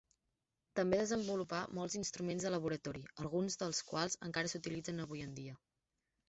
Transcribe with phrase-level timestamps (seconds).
[0.77, 5.61] També desenvolupà molts instruments de laboratori, alguns dels quals encara s'utilitzen avui en dia.